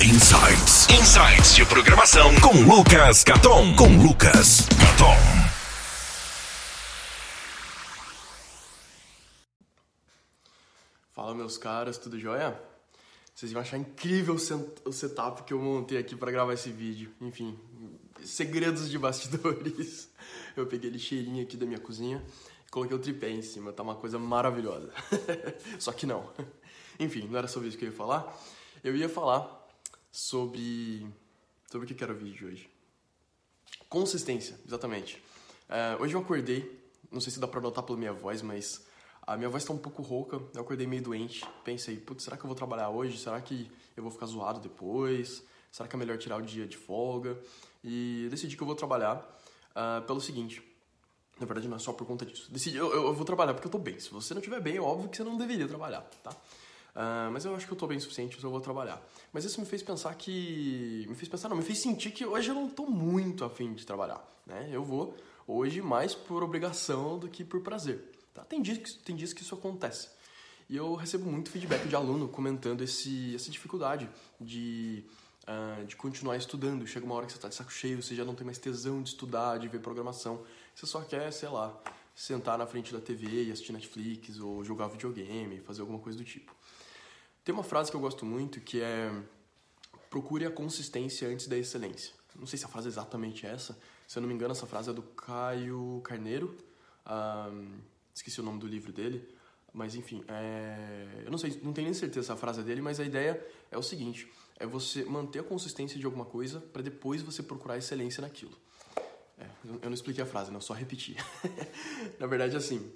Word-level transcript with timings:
Insights. 0.00 0.86
Insights 0.90 1.56
de 1.56 1.66
programação 1.66 2.30
com 2.40 2.52
Lucas 2.62 3.24
Caton. 3.24 3.74
Com 3.74 4.00
Lucas 4.00 4.60
Caton. 4.68 5.16
Fala 11.12 11.34
meus 11.34 11.58
caras, 11.58 11.98
tudo 11.98 12.16
jóia? 12.16 12.56
Vocês 13.34 13.50
vão 13.50 13.60
achar 13.60 13.76
incrível 13.76 14.36
o 14.36 14.92
setup 14.92 15.42
que 15.42 15.52
eu 15.52 15.58
montei 15.58 15.98
aqui 15.98 16.14
para 16.14 16.30
gravar 16.30 16.52
esse 16.52 16.70
vídeo. 16.70 17.12
Enfim, 17.20 17.58
segredos 18.24 18.88
de 18.88 18.96
bastidores. 19.00 20.08
Eu 20.56 20.64
peguei 20.68 20.90
lixeirinha 20.90 21.42
aqui 21.42 21.56
da 21.56 21.66
minha 21.66 21.80
cozinha 21.80 22.24
e 22.68 22.70
coloquei 22.70 22.96
o 22.96 23.00
tripé 23.00 23.30
em 23.30 23.42
cima, 23.42 23.72
tá 23.72 23.82
uma 23.82 23.96
coisa 23.96 24.16
maravilhosa. 24.16 24.92
Só 25.76 25.90
que 25.90 26.06
não. 26.06 26.30
Enfim, 27.00 27.26
não 27.28 27.36
era 27.36 27.48
sobre 27.48 27.68
isso 27.68 27.76
que 27.76 27.84
eu 27.84 27.90
ia 27.90 27.96
falar. 27.96 28.32
Eu 28.84 28.94
ia 28.94 29.08
falar 29.08 29.57
sobre. 30.18 31.06
Sobre 31.70 31.92
o 31.92 31.94
que 31.94 32.02
era 32.02 32.12
o 32.12 32.16
vídeo 32.16 32.34
de 32.34 32.44
hoje. 32.44 32.70
Consistência, 33.88 34.58
exatamente. 34.66 35.22
Uh, 35.68 36.02
hoje 36.02 36.14
eu 36.14 36.20
acordei, 36.20 36.80
não 37.12 37.20
sei 37.20 37.30
se 37.30 37.38
dá 37.38 37.46
pra 37.46 37.60
notar 37.60 37.84
pela 37.84 37.98
minha 37.98 38.12
voz, 38.12 38.40
mas 38.40 38.86
a 39.26 39.36
minha 39.36 39.50
voz 39.50 39.64
tá 39.64 39.72
um 39.72 39.78
pouco 39.78 40.02
rouca, 40.02 40.40
eu 40.54 40.62
acordei 40.62 40.86
meio 40.86 41.02
doente. 41.02 41.44
Pensei, 41.62 41.98
putz, 41.98 42.24
será 42.24 42.36
que 42.36 42.42
eu 42.42 42.48
vou 42.48 42.56
trabalhar 42.56 42.88
hoje? 42.88 43.18
Será 43.18 43.40
que 43.40 43.70
eu 43.96 44.02
vou 44.02 44.10
ficar 44.10 44.26
zoado 44.26 44.60
depois? 44.60 45.42
Será 45.70 45.86
que 45.88 45.94
é 45.94 45.98
melhor 45.98 46.16
tirar 46.16 46.38
o 46.38 46.42
dia 46.42 46.66
de 46.66 46.76
folga? 46.76 47.38
E 47.84 48.26
decidi 48.30 48.56
que 48.56 48.62
eu 48.62 48.66
vou 48.66 48.74
trabalhar 48.74 49.18
uh, 49.70 50.04
pelo 50.06 50.20
seguinte. 50.20 50.62
Na 51.38 51.46
verdade, 51.46 51.68
não 51.68 51.76
é 51.76 51.78
só 51.78 51.92
por 51.92 52.06
conta 52.06 52.26
disso. 52.26 52.50
Decidi, 52.50 52.78
eu, 52.78 52.90
eu, 52.92 53.14
vou 53.14 53.24
trabalhar 53.24 53.54
porque 53.54 53.68
eu 53.68 53.70
tô 53.70 53.78
bem. 53.78 54.00
Se 54.00 54.10
você 54.10 54.34
não 54.34 54.40
estiver 54.40 54.60
bem, 54.60 54.78
é 54.78 54.80
óbvio 54.80 55.10
que 55.10 55.18
você 55.18 55.22
não 55.22 55.36
deveria 55.36 55.68
trabalhar, 55.68 56.00
tá? 56.24 56.34
Uh, 56.98 57.30
mas 57.30 57.44
eu 57.44 57.54
acho 57.54 57.64
que 57.64 57.72
eu 57.72 57.76
tô 57.76 57.86
bem 57.86 58.00
suficiente, 58.00 58.42
eu 58.42 58.50
vou 58.50 58.60
trabalhar. 58.60 59.00
Mas 59.32 59.44
isso 59.44 59.60
me 59.60 59.66
fez 59.66 59.84
pensar 59.84 60.12
que. 60.16 61.06
Me 61.08 61.14
fez 61.14 61.28
pensar, 61.28 61.48
não, 61.48 61.56
me 61.56 61.62
fez 61.62 61.78
sentir 61.78 62.10
que 62.10 62.26
hoje 62.26 62.50
eu 62.50 62.54
não 62.56 62.68
tô 62.68 62.86
muito 62.86 63.44
afim 63.44 63.72
de 63.72 63.86
trabalhar. 63.86 64.20
Né? 64.44 64.68
Eu 64.72 64.82
vou 64.82 65.14
hoje 65.46 65.80
mais 65.80 66.12
por 66.12 66.42
obrigação 66.42 67.16
do 67.16 67.28
que 67.28 67.44
por 67.44 67.60
prazer. 67.60 68.02
Tá? 68.34 68.42
Tem, 68.42 68.60
dias 68.60 68.78
que, 68.78 68.98
tem 68.98 69.14
dias 69.14 69.32
que 69.32 69.42
isso 69.42 69.54
acontece. 69.54 70.08
E 70.68 70.76
eu 70.76 70.96
recebo 70.96 71.30
muito 71.30 71.52
feedback 71.52 71.86
de 71.86 71.94
aluno 71.94 72.26
comentando 72.26 72.82
esse, 72.82 73.32
essa 73.32 73.48
dificuldade 73.48 74.10
de 74.40 75.04
uh, 75.48 75.84
de 75.86 75.94
continuar 75.94 76.36
estudando. 76.36 76.84
Chega 76.84 77.06
uma 77.06 77.14
hora 77.14 77.26
que 77.26 77.32
você 77.32 77.38
está 77.38 77.48
de 77.48 77.54
saco 77.54 77.72
cheio, 77.72 78.02
você 78.02 78.16
já 78.16 78.24
não 78.24 78.34
tem 78.34 78.44
mais 78.44 78.58
tesão 78.58 79.00
de 79.00 79.10
estudar, 79.10 79.58
de 79.58 79.68
ver 79.68 79.80
programação. 79.80 80.42
Você 80.74 80.84
só 80.84 81.00
quer, 81.02 81.32
sei 81.32 81.48
lá, 81.48 81.80
sentar 82.14 82.58
na 82.58 82.66
frente 82.66 82.92
da 82.92 83.00
TV 83.00 83.44
e 83.44 83.52
assistir 83.52 83.72
Netflix 83.72 84.40
ou 84.40 84.64
jogar 84.64 84.88
videogame, 84.88 85.60
fazer 85.60 85.80
alguma 85.80 86.00
coisa 86.00 86.18
do 86.18 86.24
tipo. 86.24 86.52
Tem 87.48 87.54
uma 87.54 87.64
frase 87.64 87.90
que 87.90 87.96
eu 87.96 88.00
gosto 88.02 88.26
muito 88.26 88.60
que 88.60 88.82
é 88.82 89.10
procure 90.10 90.44
a 90.44 90.50
consistência 90.50 91.26
antes 91.26 91.46
da 91.48 91.56
excelência. 91.56 92.12
Não 92.36 92.46
sei 92.46 92.58
se 92.58 92.66
a 92.66 92.68
frase 92.68 92.88
é 92.88 92.90
exatamente 92.90 93.46
essa. 93.46 93.74
Se 94.06 94.18
eu 94.18 94.20
não 94.20 94.28
me 94.28 94.34
engano, 94.34 94.52
essa 94.52 94.66
frase 94.66 94.90
é 94.90 94.92
do 94.92 95.00
Caio 95.00 96.02
Carneiro. 96.04 96.54
Um, 97.06 97.78
esqueci 98.14 98.38
o 98.38 98.44
nome 98.44 98.58
do 98.58 98.66
livro 98.66 98.92
dele. 98.92 99.26
Mas 99.72 99.94
enfim, 99.94 100.22
é... 100.28 101.22
eu 101.24 101.30
não 101.30 101.38
sei, 101.38 101.58
não 101.62 101.72
tenho 101.72 101.86
nem 101.86 101.94
certeza 101.94 102.26
se 102.26 102.32
a 102.32 102.36
frase 102.36 102.60
é 102.60 102.62
dele, 102.62 102.82
mas 102.82 103.00
a 103.00 103.04
ideia 103.06 103.42
é 103.70 103.78
o 103.78 103.82
seguinte: 103.82 104.30
é 104.58 104.66
você 104.66 105.02
manter 105.06 105.38
a 105.38 105.42
consistência 105.42 105.98
de 105.98 106.04
alguma 106.04 106.26
coisa 106.26 106.60
para 106.60 106.82
depois 106.82 107.22
você 107.22 107.42
procurar 107.42 107.78
excelência 107.78 108.20
naquilo. 108.20 108.58
É, 109.38 109.46
eu 109.80 109.88
não 109.88 109.94
expliquei 109.94 110.22
a 110.22 110.26
frase, 110.26 110.50
não, 110.50 110.60
só 110.60 110.74
repeti. 110.74 111.16
Na 112.20 112.26
verdade, 112.26 112.54
assim, 112.58 112.92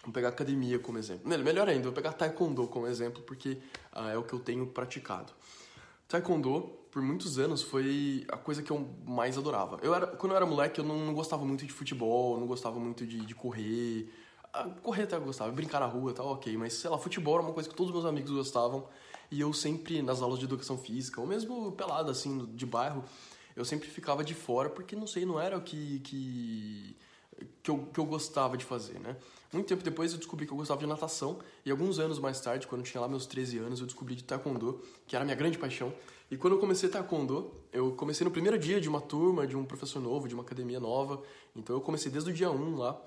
vamos 0.00 0.14
pegar 0.14 0.28
academia 0.28 0.78
como 0.78 0.98
exemplo. 0.98 1.28
Melhor 1.28 1.68
ainda, 1.68 1.84
vou 1.84 1.92
pegar 1.92 2.12
taekwondo 2.12 2.66
como 2.66 2.86
exemplo, 2.86 3.22
porque 3.22 3.58
ah, 3.92 4.10
é 4.10 4.16
o 4.16 4.22
que 4.22 4.32
eu 4.32 4.40
tenho 4.40 4.66
praticado. 4.66 5.32
Taekwondo, 6.08 6.72
por 6.90 7.02
muitos 7.02 7.38
anos, 7.38 7.62
foi 7.62 8.26
a 8.28 8.36
coisa 8.36 8.62
que 8.62 8.70
eu 8.70 8.88
mais 9.06 9.38
adorava. 9.38 9.78
Eu 9.82 9.94
era, 9.94 10.06
quando 10.06 10.32
eu 10.32 10.36
era 10.36 10.46
moleque, 10.46 10.80
eu 10.80 10.84
não, 10.84 10.98
não 10.98 11.14
gostava 11.14 11.44
muito 11.44 11.64
de 11.64 11.72
futebol, 11.72 12.38
não 12.38 12.46
gostava 12.46 12.80
muito 12.80 13.06
de, 13.06 13.24
de 13.24 13.34
correr. 13.34 14.12
Ah, 14.52 14.64
correr 14.82 15.04
até 15.04 15.16
eu 15.16 15.20
gostava, 15.20 15.52
brincar 15.52 15.78
na 15.78 15.86
rua 15.86 16.10
e 16.10 16.14
tal, 16.14 16.26
ok. 16.26 16.56
Mas, 16.56 16.74
sei 16.74 16.90
lá, 16.90 16.98
futebol 16.98 17.34
era 17.34 17.44
uma 17.44 17.52
coisa 17.52 17.68
que 17.68 17.74
todos 17.74 17.90
os 17.90 17.94
meus 17.94 18.04
amigos 18.04 18.32
gostavam. 18.32 18.88
E 19.30 19.40
eu 19.40 19.52
sempre, 19.52 20.02
nas 20.02 20.20
aulas 20.20 20.40
de 20.40 20.46
educação 20.46 20.76
física, 20.76 21.20
ou 21.20 21.26
mesmo 21.26 21.70
pelado, 21.72 22.10
assim, 22.10 22.44
de 22.46 22.66
bairro, 22.66 23.04
eu 23.54 23.64
sempre 23.64 23.88
ficava 23.88 24.24
de 24.24 24.34
fora, 24.34 24.68
porque, 24.68 24.96
não 24.96 25.06
sei, 25.06 25.24
não 25.24 25.38
era 25.38 25.56
o 25.56 25.62
que, 25.62 26.00
que, 26.00 26.96
que, 27.62 27.70
eu, 27.70 27.86
que 27.92 28.00
eu 28.00 28.04
gostava 28.04 28.56
de 28.56 28.64
fazer, 28.64 28.98
né? 28.98 29.16
Muito 29.52 29.66
tempo 29.66 29.82
depois 29.82 30.12
eu 30.12 30.18
descobri 30.18 30.46
que 30.46 30.52
eu 30.52 30.56
gostava 30.56 30.78
de 30.78 30.86
natação, 30.86 31.38
e 31.64 31.70
alguns 31.70 31.98
anos 31.98 32.20
mais 32.20 32.40
tarde, 32.40 32.68
quando 32.68 32.82
eu 32.82 32.86
tinha 32.86 33.00
lá 33.00 33.08
meus 33.08 33.26
13 33.26 33.58
anos, 33.58 33.80
eu 33.80 33.86
descobri 33.86 34.14
de 34.14 34.22
taekwondo, 34.22 34.80
que 35.06 35.16
era 35.16 35.24
a 35.24 35.26
minha 35.26 35.36
grande 35.36 35.58
paixão. 35.58 35.92
E 36.30 36.36
quando 36.36 36.54
eu 36.54 36.60
comecei 36.60 36.88
taekwondo, 36.88 37.52
eu 37.72 37.90
comecei 37.92 38.24
no 38.24 38.30
primeiro 38.30 38.56
dia 38.56 38.80
de 38.80 38.88
uma 38.88 39.00
turma, 39.00 39.48
de 39.48 39.56
um 39.56 39.64
professor 39.64 40.00
novo, 40.00 40.28
de 40.28 40.34
uma 40.34 40.44
academia 40.44 40.78
nova, 40.78 41.20
então 41.56 41.74
eu 41.74 41.80
comecei 41.80 42.12
desde 42.12 42.30
o 42.30 42.32
dia 42.32 42.50
1 42.50 42.76
lá, 42.76 43.00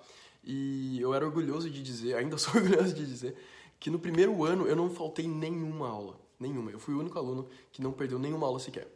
e 0.43 0.99
eu 0.99 1.13
era 1.13 1.25
orgulhoso 1.25 1.69
de 1.69 1.81
dizer, 1.81 2.15
ainda 2.17 2.37
sou 2.37 2.55
orgulhoso 2.55 2.93
de 2.93 3.05
dizer, 3.05 3.37
que 3.79 3.89
no 3.89 3.97
primeiro 3.97 4.43
ano 4.43 4.67
eu 4.67 4.75
não 4.75 4.89
faltei 4.89 5.27
nenhuma 5.27 5.87
aula. 5.87 6.19
Nenhuma. 6.39 6.71
Eu 6.71 6.79
fui 6.79 6.93
o 6.93 6.99
único 6.99 7.17
aluno 7.17 7.47
que 7.71 7.81
não 7.81 7.93
perdeu 7.93 8.19
nenhuma 8.19 8.47
aula 8.47 8.59
sequer. 8.59 8.87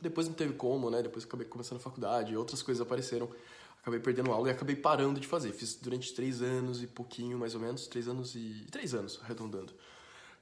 Depois 0.00 0.26
não 0.26 0.34
teve 0.34 0.54
como, 0.54 0.88
né? 0.88 1.02
Depois 1.02 1.24
acabei 1.24 1.46
começando 1.46 1.76
a 1.76 1.80
faculdade, 1.80 2.34
outras 2.34 2.62
coisas 2.62 2.80
apareceram. 2.80 3.28
Acabei 3.80 3.98
perdendo 3.98 4.30
aula 4.30 4.48
e 4.48 4.52
acabei 4.52 4.76
parando 4.76 5.18
de 5.18 5.26
fazer. 5.26 5.52
Fiz 5.52 5.74
durante 5.74 6.12
três 6.12 6.42
anos 6.42 6.82
e 6.82 6.86
pouquinho, 6.86 7.38
mais 7.38 7.54
ou 7.54 7.60
menos. 7.60 7.86
Três 7.86 8.08
anos 8.08 8.34
e... 8.34 8.66
Três 8.70 8.94
anos, 8.94 9.18
arredondando. 9.22 9.72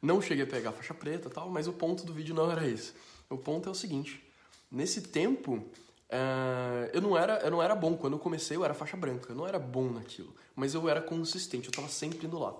Não 0.03 0.21
cheguei 0.21 0.45
a 0.45 0.47
pegar 0.47 0.71
a 0.71 0.73
faixa 0.73 0.93
preta 0.93 1.31
tal, 1.31 1.49
mas 1.49 1.69
o 1.69 1.73
ponto 1.73 2.05
do 2.05 2.13
vídeo 2.13 2.35
não 2.35 2.51
era 2.51 2.67
esse. 2.67 2.93
O 3.31 3.39
ponto 3.39 3.69
é 3.69 3.73
o 3.73 3.75
seguinte. 3.75 4.25
Nesse 4.71 5.03
tempo, 5.03 5.55
uh, 5.55 6.91
eu, 6.93 7.01
não 7.01 7.17
era, 7.17 7.39
eu 7.39 7.51
não 7.51 7.63
era 7.63 7.77
bom. 7.77 7.97
Quando 7.97 8.15
eu 8.15 8.19
comecei, 8.19 8.57
eu 8.57 8.65
era 8.65 8.75
faixa 8.75 8.97
branca. 8.97 9.31
Eu 9.31 9.37
não 9.37 9.47
era 9.47 9.59
bom 9.59 9.89
naquilo. 9.89 10.35
Mas 10.57 10.75
eu 10.75 10.89
era 10.89 11.01
consistente. 11.01 11.67
Eu 11.67 11.71
estava 11.71 11.89
sempre 11.89 12.27
indo 12.27 12.39
lá. 12.39 12.57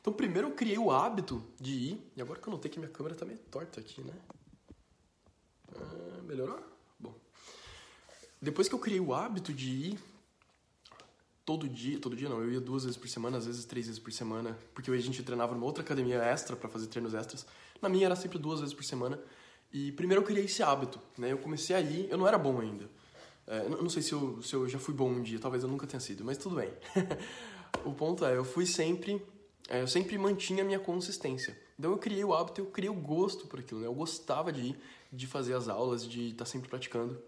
Então, 0.00 0.12
primeiro 0.12 0.48
eu 0.48 0.52
criei 0.52 0.78
o 0.78 0.90
hábito 0.90 1.44
de 1.60 1.72
ir, 1.72 2.12
e 2.16 2.20
agora 2.22 2.40
que 2.40 2.48
eu 2.48 2.50
notei 2.50 2.68
que 2.68 2.78
minha 2.78 2.90
câmera 2.90 3.14
tá 3.14 3.24
meio 3.24 3.38
torta 3.38 3.78
aqui, 3.78 4.02
né? 4.02 4.14
Ah, 5.76 6.22
melhorou? 6.24 6.58
Bom. 6.98 7.14
Depois 8.40 8.68
que 8.68 8.74
eu 8.74 8.80
criei 8.80 8.98
o 8.98 9.14
hábito 9.14 9.52
de 9.52 9.70
ir 9.70 10.11
todo 11.44 11.68
dia, 11.68 11.98
todo 11.98 12.14
dia 12.16 12.28
não, 12.28 12.42
eu 12.42 12.52
ia 12.52 12.60
duas 12.60 12.84
vezes 12.84 12.96
por 12.96 13.08
semana, 13.08 13.38
às 13.38 13.46
vezes 13.46 13.64
três 13.64 13.86
vezes 13.86 14.00
por 14.00 14.12
semana, 14.12 14.56
porque 14.74 14.90
a 14.90 14.96
gente 14.98 15.22
treinava 15.22 15.54
numa 15.54 15.66
outra 15.66 15.82
academia 15.82 16.22
extra 16.22 16.56
para 16.56 16.68
fazer 16.68 16.86
treinos 16.86 17.14
extras. 17.14 17.46
Na 17.80 17.88
minha 17.88 18.06
era 18.06 18.16
sempre 18.16 18.38
duas 18.38 18.60
vezes 18.60 18.74
por 18.74 18.84
semana. 18.84 19.18
E 19.72 19.90
primeiro 19.92 20.22
eu 20.22 20.26
criei 20.26 20.44
esse 20.44 20.62
hábito, 20.62 21.00
né? 21.16 21.32
Eu 21.32 21.38
comecei 21.38 21.74
a 21.74 21.80
ir, 21.80 22.08
eu 22.10 22.18
não 22.18 22.28
era 22.28 22.38
bom 22.38 22.60
ainda. 22.60 22.88
É, 23.46 23.68
não 23.68 23.88
sei 23.88 24.02
se 24.02 24.12
eu, 24.12 24.40
se 24.42 24.54
eu 24.54 24.68
já 24.68 24.78
fui 24.78 24.94
bom 24.94 25.10
um 25.10 25.22
dia, 25.22 25.38
talvez 25.38 25.62
eu 25.64 25.68
nunca 25.68 25.86
tenha 25.86 26.00
sido, 26.00 26.24
mas 26.24 26.38
tudo 26.38 26.56
bem. 26.56 26.70
o 27.84 27.92
ponto 27.92 28.24
é, 28.24 28.36
eu 28.36 28.44
fui 28.44 28.66
sempre 28.66 29.20
é, 29.68 29.80
eu 29.80 29.88
sempre 29.88 30.18
mantinha 30.18 30.62
a 30.62 30.66
minha 30.66 30.78
consistência. 30.78 31.58
Então 31.78 31.92
eu 31.92 31.98
criei 31.98 32.24
o 32.24 32.34
hábito, 32.34 32.60
eu 32.60 32.66
criei 32.66 32.90
o 32.90 32.94
gosto 32.94 33.46
por 33.46 33.58
aquilo, 33.58 33.80
né? 33.80 33.86
Eu 33.86 33.94
gostava 33.94 34.52
de 34.52 34.60
ir, 34.60 34.76
de 35.12 35.26
fazer 35.26 35.54
as 35.54 35.68
aulas, 35.68 36.06
de 36.06 36.28
estar 36.28 36.44
sempre 36.44 36.68
praticando. 36.68 37.18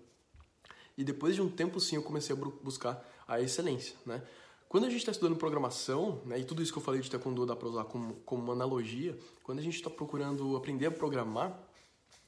E 0.97 1.05
depois 1.05 1.34
de 1.34 1.43
um 1.43 1.49
tempo, 1.49 1.81
sim, 1.81 1.97
eu 1.97 2.03
comecei 2.03 2.34
a 2.34 2.38
buscar 2.38 3.05
a 3.27 3.41
excelência, 3.41 3.97
né? 4.06 4.22
Quando 4.69 4.84
a 4.84 4.88
gente 4.88 4.99
está 4.99 5.12
estudando 5.12 5.37
programação, 5.37 6.21
né, 6.25 6.41
e 6.41 6.44
tudo 6.44 6.60
isso 6.60 6.72
que 6.72 6.78
eu 6.78 6.82
falei 6.82 7.00
de 7.00 7.09
taekwondo 7.09 7.47
dá 7.47 7.55
para 7.55 7.69
usar 7.69 7.84
como, 7.84 8.15
como 8.27 8.43
uma 8.43 8.53
analogia, 8.55 9.16
quando 9.44 9.60
a 9.60 9.62
gente 9.62 9.77
está 9.77 9.88
procurando 9.88 10.56
aprender 10.56 10.87
a 10.87 10.91
programar, 10.91 11.56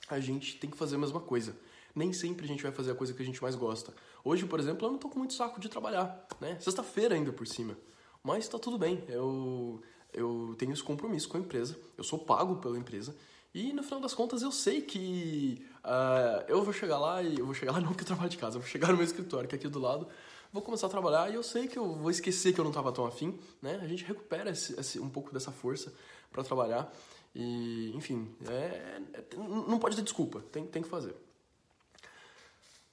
a 0.08 0.20
gente 0.20 0.56
tem 0.56 0.70
que 0.70 0.76
fazer 0.76 0.94
a 0.94 0.98
mesma 0.98 1.20
coisa. 1.20 1.56
Nem 1.92 2.12
sempre 2.12 2.44
a 2.44 2.48
gente 2.48 2.62
vai 2.62 2.70
fazer 2.70 2.92
a 2.92 2.94
coisa 2.94 3.12
que 3.12 3.22
a 3.22 3.26
gente 3.26 3.42
mais 3.42 3.56
gosta. 3.56 3.92
Hoje, 4.22 4.46
por 4.46 4.60
exemplo, 4.60 4.86
eu 4.86 4.90
não 4.90 4.96
estou 4.96 5.10
com 5.10 5.18
muito 5.18 5.34
saco 5.34 5.58
de 5.58 5.68
trabalhar, 5.68 6.24
né? 6.40 6.56
Sexta-feira 6.60 7.16
ainda 7.16 7.32
por 7.32 7.48
cima. 7.48 7.76
Mas 8.22 8.44
está 8.44 8.58
tudo 8.58 8.78
bem. 8.78 9.02
Eu 9.08 9.82
eu 10.16 10.54
tenho 10.58 10.72
esse 10.72 10.82
compromisso 10.82 11.28
com 11.28 11.36
a 11.36 11.40
empresa, 11.40 11.78
eu 11.96 12.02
sou 12.02 12.18
pago 12.18 12.56
pela 12.56 12.78
empresa 12.78 13.14
e 13.54 13.72
no 13.72 13.82
final 13.82 14.00
das 14.00 14.14
contas 14.14 14.42
eu 14.42 14.50
sei 14.50 14.80
que 14.80 15.64
uh, 15.84 16.25
eu 16.48 16.62
vou 16.62 16.72
chegar 16.72 16.98
lá 16.98 17.22
e 17.22 17.38
eu 17.38 17.44
vou 17.44 17.54
chegar 17.54 17.72
lá 17.72 17.80
não 17.82 17.94
que 17.94 18.02
eu 18.02 18.06
trabalho 18.06 18.28
de 18.28 18.36
casa, 18.36 18.56
eu 18.56 18.60
vou 18.60 18.68
chegar 18.68 18.88
no 18.88 18.96
meu 18.96 19.04
escritório 19.04 19.48
que 19.48 19.54
é 19.54 19.58
aqui 19.58 19.68
do 19.68 19.78
lado, 19.78 20.08
vou 20.52 20.62
começar 20.62 20.86
a 20.86 20.90
trabalhar 20.90 21.30
e 21.30 21.34
eu 21.34 21.42
sei 21.42 21.68
que 21.68 21.78
eu 21.78 21.94
vou 21.94 22.10
esquecer 22.10 22.52
que 22.52 22.60
eu 22.60 22.64
não 22.64 22.70
estava 22.70 22.92
tão 22.92 23.06
afim, 23.06 23.38
né? 23.60 23.78
A 23.82 23.86
gente 23.86 24.04
recupera 24.04 24.50
esse, 24.50 24.78
esse, 24.78 24.98
um 24.98 25.08
pouco 25.08 25.32
dessa 25.32 25.50
força 25.50 25.92
para 26.30 26.42
trabalhar 26.42 26.92
e, 27.34 27.92
enfim, 27.94 28.34
é, 28.48 29.00
é, 29.12 29.24
não 29.36 29.78
pode 29.78 29.96
ter 29.96 30.02
desculpa, 30.02 30.40
tem, 30.52 30.66
tem 30.66 30.82
que 30.82 30.88
fazer 30.88 31.14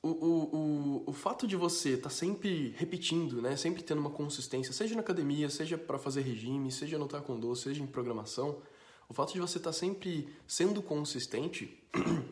o, 0.03 0.09
o, 0.09 1.03
o, 1.07 1.13
fato 1.13 1.47
de 1.47 1.55
você 1.55 1.91
estar 1.91 2.09
tá 2.09 2.09
sempre 2.09 2.75
repetindo, 2.77 3.41
né, 3.41 3.55
sempre 3.55 3.81
tendo 3.81 3.99
uma 3.99 4.09
consistência, 4.09 4.73
seja 4.73 4.95
na 4.95 4.99
academia, 4.99 5.49
seja 5.49 5.77
para 5.77 5.97
fazer 5.97 6.21
regime, 6.21 6.69
seja 6.73 6.97
no 6.97 7.07
taekwondo, 7.07 7.55
seja 7.55 7.81
em 7.81 7.87
programação, 7.87 8.61
o 9.07 9.13
fato 9.13 9.31
de 9.31 9.39
você 9.39 9.57
estar 9.57 9.69
tá 9.69 9.73
sempre 9.73 10.27
sendo 10.45 10.81
consistente, 10.81 11.81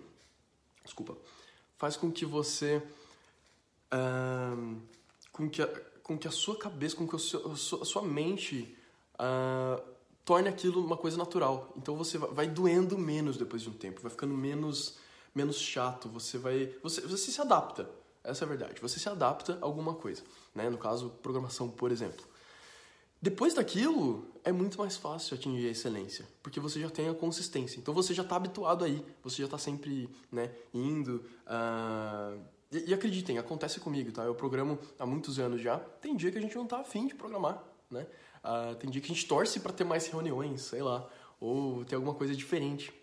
desculpa, 0.91 1.17
faz 1.77 1.95
com 1.95 2.11
que 2.11 2.25
você, 2.25 2.83
uh, 3.93 4.77
com, 5.31 5.49
que 5.49 5.61
a, 5.61 5.67
com 6.03 6.17
que 6.17 6.27
a 6.27 6.31
sua 6.31 6.57
cabeça, 6.57 6.95
com 6.95 7.07
que 7.07 7.15
a 7.15 7.19
sua, 7.19 7.53
a 7.81 7.85
sua 7.85 8.01
mente 8.01 8.77
uh, 9.15 9.81
torne 10.25 10.49
aquilo 10.49 10.85
uma 10.85 10.97
coisa 10.97 11.17
natural. 11.17 11.73
Então 11.77 11.95
você 11.95 12.17
vai 12.17 12.47
doendo 12.47 12.97
menos 12.97 13.37
depois 13.37 13.61
de 13.61 13.69
um 13.69 13.73
tempo, 13.73 14.01
vai 14.01 14.11
ficando 14.11 14.33
menos 14.33 14.99
menos 15.33 15.57
chato, 15.57 16.09
você 16.09 16.37
vai. 16.37 16.75
Você, 16.83 17.01
você 17.01 17.31
se 17.31 17.41
adapta. 17.41 17.89
Essa 18.23 18.43
é 18.43 18.45
a 18.45 18.49
verdade. 18.49 18.81
Você 18.81 18.99
se 18.99 19.09
adapta 19.09 19.57
a 19.61 19.65
alguma 19.65 19.95
coisa. 19.95 20.21
Né? 20.53 20.69
No 20.69 20.77
caso, 20.77 21.09
programação, 21.23 21.69
por 21.69 21.91
exemplo. 21.91 22.23
Depois 23.21 23.53
daquilo, 23.53 24.30
é 24.43 24.51
muito 24.51 24.77
mais 24.77 24.97
fácil 24.97 25.35
atingir 25.35 25.67
a 25.67 25.71
excelência, 25.71 26.27
porque 26.41 26.59
você 26.59 26.79
já 26.79 26.89
tem 26.89 27.09
a 27.09 27.13
consistência. 27.13 27.79
Então 27.79 27.93
você 27.93 28.13
já 28.13 28.23
está 28.23 28.35
habituado 28.35 28.83
aí, 28.83 29.03
você 29.23 29.37
já 29.37 29.45
está 29.45 29.57
sempre 29.57 30.09
né, 30.31 30.51
indo. 30.73 31.23
Uh... 31.45 32.39
E, 32.71 32.89
e, 32.89 32.93
acreditem, 32.93 33.37
acontece 33.37 33.79
comigo, 33.81 34.11
tá? 34.13 34.23
Eu 34.23 34.33
programo 34.33 34.79
há 34.97 35.05
muitos 35.05 35.37
anos 35.39 35.61
já. 35.61 35.77
Tem 35.77 36.15
dia 36.15 36.31
que 36.31 36.37
a 36.37 36.41
gente 36.41 36.55
não 36.55 36.63
está 36.63 36.79
afim 36.79 37.05
de 37.05 37.13
programar, 37.13 37.61
né? 37.89 38.07
Uh, 38.43 38.75
tem 38.75 38.89
dia 38.89 39.01
que 39.01 39.11
a 39.11 39.13
gente 39.13 39.27
torce 39.27 39.59
para 39.59 39.73
ter 39.73 39.83
mais 39.83 40.07
reuniões, 40.07 40.61
sei 40.61 40.81
lá, 40.81 41.07
ou 41.39 41.83
ter 41.83 41.95
alguma 41.95 42.13
coisa 42.13 42.33
diferente. 42.33 42.93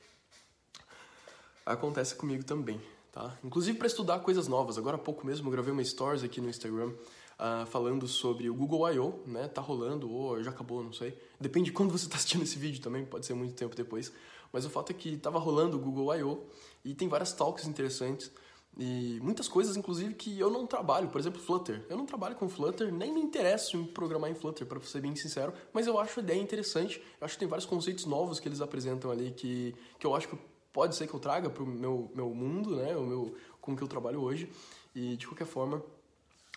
Acontece 1.67 2.14
comigo 2.14 2.43
também, 2.44 2.81
tá? 3.12 3.37
Inclusive 3.44 3.76
para 3.76 3.87
estudar 3.87 4.20
coisas 4.20 4.49
novas. 4.49 4.79
Agora 4.79 4.96
há 4.96 4.99
pouco 4.99 5.26
mesmo 5.26 5.49
eu 5.49 5.52
gravei 5.52 5.73
uma 5.73 5.85
stories 5.85 6.25
aqui 6.25 6.40
no 6.40 6.49
Instagram 6.49 6.94
uh, 7.38 7.67
falando 7.67 8.06
sobre 8.06 8.49
o 8.50 8.55
Google 8.55 8.90
I.O., 8.93 9.20
né? 9.26 9.49
Tá 9.49 9.61
rolando 9.61 10.11
ou 10.11 10.43
já 10.43 10.50
acabou, 10.50 10.82
não 10.82 10.93
sei. 10.93 11.19
Depende 11.40 11.67
de 11.67 11.73
quando 11.73 11.90
você 11.90 12.06
está 12.06 12.17
assistindo 12.17 12.43
esse 12.43 12.58
vídeo 12.58 12.82
também, 12.82 13.05
pode 13.05 13.26
ser 13.26 13.35
muito 13.35 13.55
tempo 13.55 13.75
depois. 13.75 14.12
Mas 14.52 14.64
o 14.64 14.70
fato 14.70 14.90
é 14.90 14.94
que 14.94 15.17
tava 15.17 15.38
rolando 15.38 15.76
o 15.76 15.81
Google 15.81 16.14
I.O. 16.17 16.46
e 16.85 16.94
tem 16.94 17.08
várias 17.08 17.32
talks 17.32 17.67
interessantes 17.67 18.31
e 18.79 19.19
muitas 19.20 19.49
coisas, 19.49 19.76
inclusive, 19.76 20.14
que 20.14 20.38
eu 20.38 20.50
não 20.50 20.64
trabalho. 20.64 21.08
Por 21.08 21.20
exemplo, 21.20 21.40
Flutter. 21.40 21.85
Eu 21.88 21.96
não 21.96 22.06
trabalho 22.06 22.37
com 22.37 22.49
Flutter, 22.49 22.93
nem 22.93 23.12
me 23.12 23.20
interesso 23.20 23.76
em 23.76 23.85
programar 23.85 24.31
em 24.31 24.35
Flutter, 24.35 24.67
para 24.67 24.81
ser 24.82 25.00
bem 25.00 25.17
sincero. 25.17 25.52
Mas 25.73 25.88
eu 25.88 25.99
acho 25.99 26.20
a 26.20 26.23
ideia 26.23 26.40
interessante. 26.40 27.02
Eu 27.20 27.25
acho 27.25 27.35
que 27.35 27.40
tem 27.40 27.49
vários 27.49 27.67
conceitos 27.67 28.06
novos 28.06 28.38
que 28.38 28.49
eles 28.49 28.61
apresentam 28.61 29.11
ali 29.11 29.32
que, 29.32 29.75
que 29.99 30.06
eu 30.06 30.14
acho 30.14 30.29
que 30.29 30.38
pode 30.73 30.94
ser 30.94 31.08
que 31.08 31.14
eu 31.14 31.19
traga 31.19 31.50
para 31.50 31.62
o 31.62 31.67
meu, 31.67 32.08
meu 32.14 32.32
mundo, 32.32 32.76
né? 32.76 32.96
O 32.96 33.05
meu, 33.05 33.35
com 33.61 33.76
que 33.76 33.82
eu 33.82 33.88
trabalho 33.88 34.23
hoje. 34.23 34.49
E, 34.94 35.17
de 35.17 35.26
qualquer 35.26 35.46
forma, 35.46 35.82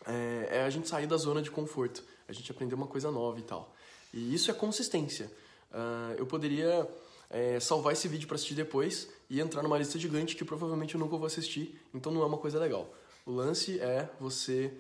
é, 0.06 0.58
é, 0.58 0.64
a 0.64 0.70
gente 0.70 0.88
sair 0.88 1.08
da 1.08 1.18
zona 1.18 1.42
de 1.42 1.52
conforto, 1.52 2.04
a 2.28 2.34
gente 2.34 2.52
aprender 2.52 2.76
uma 2.76 2.88
coisa 2.88 3.12
nova 3.12 3.40
e 3.40 3.44
tal. 3.44 3.74
E 4.14 4.34
isso 4.34 4.50
é 4.50 4.54
consistência. 4.54 5.32
Uh, 5.72 6.16
eu 6.18 6.26
poderia 6.26 6.88
é, 7.30 7.60
salvar 7.60 7.94
esse 7.94 8.08
vídeo 8.08 8.28
para 8.28 8.36
assistir 8.36 8.56
depois 8.56 9.10
e 9.30 9.40
entrar 9.40 9.64
numa 9.64 9.78
lista 9.78 9.98
gigante 9.98 10.36
que 10.36 10.44
provavelmente 10.44 10.96
eu 10.96 11.00
nunca 11.00 11.16
vou 11.16 11.26
assistir, 11.26 11.80
então 11.94 12.12
não 12.12 12.22
é 12.22 12.26
uma 12.26 12.38
coisa 12.38 12.60
legal. 12.60 12.94
O 13.26 13.32
lance 13.32 13.80
é 13.80 14.10
você 14.20 14.74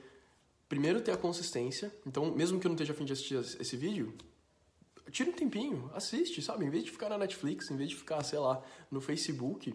primeiro 0.68 1.02
ter 1.02 1.12
a 1.12 1.18
consistência, 1.18 1.94
então 2.06 2.32
mesmo 2.32 2.60
que 2.60 2.66
eu 2.66 2.70
não 2.70 2.76
esteja 2.76 2.94
afim 2.94 3.06
de 3.06 3.14
assistir 3.14 3.36
esse 3.36 3.78
vídeo, 3.78 4.14
tira 5.12 5.30
um 5.30 5.34
tempinho, 5.34 5.90
assiste, 5.94 6.42
sabe? 6.42 6.66
Em 6.66 6.70
vez 6.70 6.84
de 6.84 6.92
ficar 6.92 7.10
na 7.10 7.18
Netflix, 7.18 7.70
em 7.70 7.78
vez 7.78 7.90
de 7.90 7.96
ficar, 7.96 8.24
sei 8.24 8.40
lá, 8.40 8.62
no 8.90 9.00
Facebook, 9.00 9.74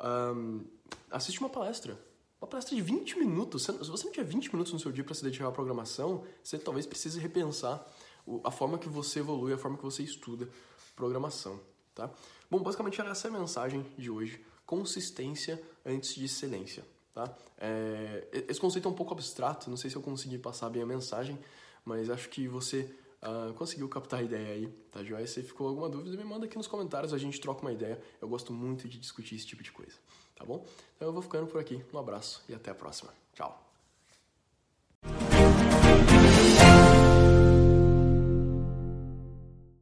um, 0.00 0.64
assiste 1.10 1.40
uma 1.40 1.48
palestra 1.48 1.98
uma 2.44 2.46
palestra 2.46 2.76
de 2.76 2.82
20 2.82 3.18
minutos. 3.18 3.64
Se 3.64 3.72
você 3.72 4.04
não 4.04 4.12
tiver 4.12 4.26
20 4.26 4.52
minutos 4.52 4.72
no 4.72 4.78
seu 4.78 4.92
dia 4.92 5.02
para 5.02 5.14
se 5.14 5.24
dedicar 5.24 5.48
à 5.48 5.52
programação, 5.52 6.24
você 6.42 6.58
talvez 6.58 6.86
precise 6.86 7.18
repensar 7.18 7.84
a 8.44 8.50
forma 8.50 8.78
que 8.78 8.88
você 8.88 9.20
evolui, 9.20 9.52
a 9.54 9.58
forma 9.58 9.76
que 9.76 9.82
você 9.82 10.02
estuda 10.02 10.48
programação, 10.94 11.58
tá? 11.94 12.10
Bom, 12.50 12.62
basicamente 12.62 13.00
era 13.00 13.10
essa 13.10 13.28
a 13.28 13.30
mensagem 13.30 13.84
de 13.98 14.10
hoje. 14.10 14.44
Consistência 14.66 15.60
antes 15.84 16.14
de 16.14 16.26
excelência, 16.26 16.84
tá? 17.14 17.34
É, 17.58 18.44
esse 18.48 18.60
conceito 18.60 18.86
é 18.86 18.90
um 18.90 18.94
pouco 18.94 19.14
abstrato, 19.14 19.68
não 19.70 19.76
sei 19.76 19.90
se 19.90 19.96
eu 19.96 20.02
consegui 20.02 20.38
passar 20.38 20.68
bem 20.68 20.82
a 20.82 20.86
mensagem, 20.86 21.38
mas 21.84 22.10
acho 22.10 22.28
que 22.28 22.46
você 22.46 22.94
uh, 23.24 23.54
conseguiu 23.54 23.88
captar 23.88 24.20
a 24.20 24.22
ideia 24.22 24.54
aí, 24.54 24.68
tá, 24.90 25.02
Joia? 25.02 25.26
Se 25.26 25.42
ficou 25.42 25.68
alguma 25.68 25.88
dúvida, 25.88 26.16
me 26.16 26.24
manda 26.24 26.46
aqui 26.46 26.56
nos 26.56 26.66
comentários, 26.66 27.12
a 27.12 27.18
gente 27.18 27.40
troca 27.40 27.62
uma 27.62 27.72
ideia. 27.72 28.00
Eu 28.20 28.28
gosto 28.28 28.52
muito 28.52 28.88
de 28.88 28.98
discutir 28.98 29.34
esse 29.34 29.46
tipo 29.46 29.62
de 29.62 29.72
coisa 29.72 29.96
tá 30.34 30.44
bom? 30.44 30.66
Então 30.96 31.08
eu 31.08 31.12
vou 31.12 31.22
ficando 31.22 31.46
por 31.46 31.60
aqui. 31.60 31.82
Um 31.92 31.98
abraço 31.98 32.44
e 32.48 32.54
até 32.54 32.70
a 32.70 32.74
próxima. 32.74 33.12
Tchau. 33.32 33.73